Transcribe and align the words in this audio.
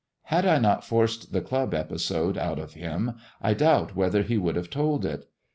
Had 0.23 0.47
I 0.47 0.57
not 0.57 0.83
forced 0.83 1.31
the 1.31 1.41
club 1.41 1.75
episode 1.75 2.35
out 2.35 2.57
of 2.57 2.75
h 2.75 2.77
u 2.81 3.13
I 3.39 3.53
doubt 3.53 3.95
whether 3.95 4.23
he 4.23 4.35
would 4.35 4.55
have 4.55 4.71
told 4.71 5.05
it. 5.05 5.27